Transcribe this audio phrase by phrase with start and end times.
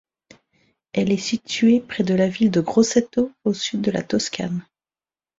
[0.93, 4.65] Elle est située près de la ville de Grosseto au sud de la Toscane.